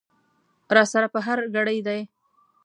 را 0.75 0.83
سره 0.91 1.07
په 1.13 1.19
هر 1.27 1.39
ګړي 1.55 1.79
دي 1.87 1.99